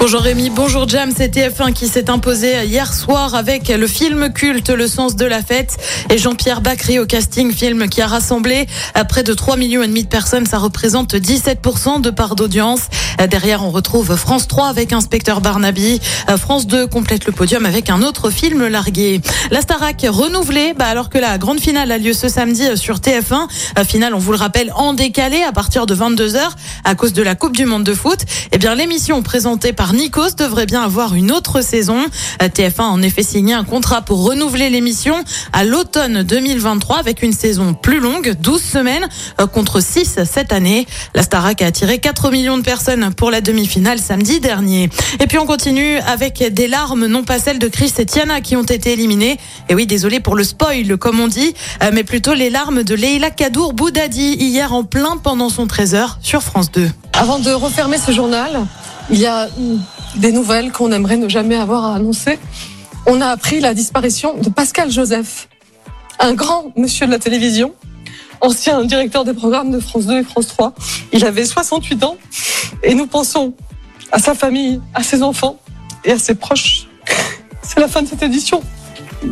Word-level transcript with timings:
Bonjour 0.00 0.20
Rémi, 0.20 0.48
bonjour 0.48 0.88
Jam, 0.88 1.10
c'est 1.14 1.34
TF1 1.34 1.72
qui 1.72 1.88
s'est 1.88 2.08
imposé 2.08 2.64
hier 2.64 2.94
soir 2.94 3.34
avec 3.34 3.68
le 3.68 3.86
film 3.88 4.32
culte 4.32 4.70
Le 4.70 4.86
sens 4.86 5.16
de 5.16 5.24
la 5.24 5.42
fête 5.42 5.76
et 6.08 6.18
Jean-Pierre 6.18 6.60
Bacry 6.60 7.00
au 7.00 7.04
casting, 7.04 7.52
film 7.52 7.88
qui 7.88 8.00
a 8.00 8.06
rassemblé 8.06 8.66
près 9.08 9.24
de 9.24 9.34
3 9.34 9.56
millions 9.56 9.82
et 9.82 9.88
demi 9.88 10.04
de 10.04 10.08
personnes, 10.08 10.46
ça 10.46 10.58
représente 10.58 11.14
17% 11.14 12.00
de 12.00 12.10
part 12.10 12.36
d'audience. 12.36 12.82
Derrière, 13.28 13.64
on 13.64 13.70
retrouve 13.70 14.14
France 14.14 14.46
3 14.46 14.68
avec 14.68 14.92
Inspecteur 14.92 15.40
Barnaby, 15.40 16.00
France 16.38 16.68
2 16.68 16.86
complète 16.86 17.26
le 17.26 17.32
podium 17.32 17.66
avec 17.66 17.90
un 17.90 18.02
autre 18.02 18.30
film 18.30 18.68
largué. 18.68 19.20
La 19.50 19.60
Starac 19.60 20.06
renouvelée, 20.08 20.74
bah 20.74 20.86
alors 20.86 21.10
que 21.10 21.18
la 21.18 21.36
grande 21.38 21.58
finale 21.58 21.90
a 21.90 21.98
lieu 21.98 22.12
ce 22.12 22.28
samedi 22.28 22.64
sur 22.76 22.98
TF1, 22.98 23.48
finale 23.84 24.14
on 24.14 24.18
vous 24.18 24.32
le 24.32 24.38
rappelle 24.38 24.72
en 24.76 24.92
décalé 24.92 25.42
à 25.42 25.50
partir 25.50 25.86
de 25.86 25.96
22h 25.96 26.38
à 26.84 26.94
cause 26.94 27.12
de 27.12 27.22
la 27.22 27.34
Coupe 27.34 27.56
du 27.56 27.66
monde 27.66 27.82
de 27.82 27.94
foot. 27.94 28.20
Eh 28.52 28.58
bien 28.58 28.76
l'émission 28.76 29.20
présentée 29.22 29.72
par 29.72 29.88
Nikos 29.98 30.36
devrait 30.38 30.66
bien 30.66 30.82
avoir 30.82 31.16
une 31.16 31.32
autre 31.32 31.60
saison. 31.60 32.06
TF1 32.40 32.82
a 32.82 32.84
en 32.84 33.02
effet 33.02 33.24
signé 33.24 33.54
un 33.54 33.64
contrat 33.64 34.00
pour 34.00 34.22
renouveler 34.22 34.70
l'émission 34.70 35.16
à 35.52 35.64
l'automne 35.64 36.22
2023 36.22 36.98
avec 36.98 37.20
une 37.24 37.32
saison 37.32 37.74
plus 37.74 37.98
longue, 37.98 38.36
12 38.40 38.62
semaines 38.62 39.08
euh, 39.40 39.48
contre 39.48 39.80
6 39.80 40.20
cette 40.24 40.52
année. 40.52 40.86
La 41.16 41.24
Starac 41.24 41.62
a 41.62 41.66
attiré 41.66 41.98
4 41.98 42.30
millions 42.30 42.56
de 42.58 42.62
personnes 42.62 43.12
pour 43.12 43.32
la 43.32 43.40
demi-finale 43.40 43.98
samedi 43.98 44.38
dernier. 44.38 44.88
Et 45.18 45.26
puis 45.26 45.38
on 45.38 45.46
continue 45.46 45.98
avec 45.98 46.44
des 46.54 46.68
larmes, 46.68 47.06
non 47.06 47.24
pas 47.24 47.40
celles 47.40 47.58
de 47.58 47.68
Chris 47.68 47.92
et 47.98 48.06
Tiana 48.06 48.40
qui 48.40 48.54
ont 48.54 48.62
été 48.62 48.92
éliminées. 48.92 49.36
Et 49.68 49.74
oui, 49.74 49.88
désolé 49.88 50.20
pour 50.20 50.36
le 50.36 50.44
spoil, 50.44 50.96
comme 50.96 51.18
on 51.18 51.26
dit, 51.26 51.54
euh, 51.82 51.90
mais 51.92 52.04
plutôt 52.04 52.34
les 52.34 52.50
larmes 52.50 52.84
de 52.84 52.94
Leila 52.94 53.30
Kadour 53.30 53.72
Boudadi 53.72 54.34
hier 54.34 54.72
en 54.72 54.84
plein 54.84 55.16
pendant 55.16 55.48
son 55.48 55.66
13h 55.66 56.18
sur 56.22 56.44
France 56.44 56.70
2. 56.70 56.88
Avant 57.14 57.40
de 57.40 57.50
refermer 57.50 57.98
ce 57.98 58.12
journal, 58.12 58.64
il 59.10 59.18
y 59.18 59.26
a 59.26 59.48
des 60.16 60.32
nouvelles 60.32 60.72
qu'on 60.72 60.92
aimerait 60.92 61.16
ne 61.16 61.28
jamais 61.28 61.56
avoir 61.56 61.84
à 61.84 61.94
annoncer. 61.94 62.38
On 63.06 63.20
a 63.20 63.28
appris 63.28 63.60
la 63.60 63.74
disparition 63.74 64.36
de 64.36 64.48
Pascal 64.50 64.90
Joseph, 64.90 65.48
un 66.18 66.34
grand 66.34 66.72
monsieur 66.76 67.06
de 67.06 67.12
la 67.12 67.18
télévision, 67.18 67.74
ancien 68.40 68.84
directeur 68.84 69.24
des 69.24 69.34
programmes 69.34 69.70
de 69.70 69.80
France 69.80 70.06
2 70.06 70.20
et 70.20 70.24
France 70.24 70.48
3. 70.48 70.74
Il 71.12 71.24
avait 71.24 71.46
68 71.46 72.04
ans 72.04 72.16
et 72.82 72.94
nous 72.94 73.06
pensons 73.06 73.54
à 74.12 74.18
sa 74.18 74.34
famille, 74.34 74.80
à 74.94 75.02
ses 75.02 75.22
enfants 75.22 75.58
et 76.04 76.12
à 76.12 76.18
ses 76.18 76.34
proches. 76.34 76.86
C'est 77.62 77.80
la 77.80 77.88
fin 77.88 78.02
de 78.02 78.08
cette 78.08 78.22
édition. 78.22 78.62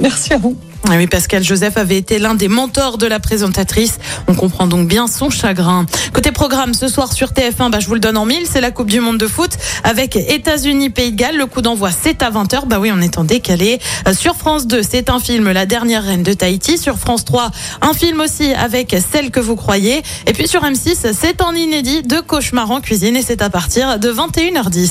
Merci 0.00 0.32
à 0.34 0.38
vous. 0.38 0.56
Ah 0.86 0.96
oui, 0.96 1.06
Pascal 1.06 1.42
Joseph 1.42 1.78
avait 1.78 1.96
été 1.96 2.18
l'un 2.18 2.34
des 2.34 2.48
mentors 2.48 2.98
de 2.98 3.06
la 3.06 3.18
présentatrice. 3.18 3.98
On 4.28 4.34
comprend 4.34 4.66
donc 4.66 4.86
bien 4.86 5.06
son 5.06 5.30
chagrin. 5.30 5.86
Côté 6.12 6.30
programme, 6.30 6.74
ce 6.74 6.88
soir 6.88 7.10
sur 7.14 7.28
TF1, 7.28 7.70
bah, 7.70 7.80
je 7.80 7.86
vous 7.86 7.94
le 7.94 8.00
donne 8.00 8.18
en 8.18 8.26
mille, 8.26 8.46
c'est 8.46 8.60
la 8.60 8.70
Coupe 8.70 8.90
du 8.90 9.00
Monde 9.00 9.16
de 9.16 9.26
foot 9.26 9.50
avec 9.82 10.14
États-Unis, 10.14 10.90
Pays 10.90 11.12
de 11.12 11.16
Galles. 11.16 11.38
Le 11.38 11.46
coup 11.46 11.62
d'envoi, 11.62 11.88
c'est 11.90 12.22
à 12.22 12.30
20h. 12.30 12.66
Bah 12.66 12.80
oui, 12.80 12.90
on 12.92 13.00
est 13.00 13.16
en 13.16 13.24
décalé. 13.24 13.80
Euh, 14.06 14.12
sur 14.12 14.36
France 14.36 14.66
2, 14.66 14.82
c'est 14.82 15.08
un 15.08 15.20
film, 15.20 15.50
La 15.52 15.64
dernière 15.64 16.04
reine 16.04 16.22
de 16.22 16.34
Tahiti. 16.34 16.76
Sur 16.76 16.98
France 16.98 17.24
3, 17.24 17.50
un 17.80 17.94
film 17.94 18.20
aussi 18.20 18.52
avec 18.52 18.94
Celle 19.10 19.30
que 19.30 19.40
vous 19.40 19.56
croyez. 19.56 20.02
Et 20.26 20.34
puis 20.34 20.46
sur 20.46 20.64
M6, 20.64 21.14
c'est 21.14 21.40
en 21.40 21.54
inédit 21.54 22.02
de 22.02 22.20
Cauchemar 22.20 22.70
en 22.70 22.82
cuisine 22.82 23.16
et 23.16 23.22
c'est 23.22 23.40
à 23.40 23.48
partir 23.48 23.98
de 23.98 24.12
21h10. 24.12 24.90